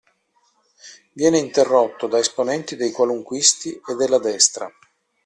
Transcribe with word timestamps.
Viene 1.13 1.37
interrotto 1.37 2.07
da 2.07 2.17
esponenti 2.17 2.75
dei 2.75 2.89
qualunquisti 2.89 3.71
e 3.87 3.93
della 3.93 4.17
destra. 4.17 4.67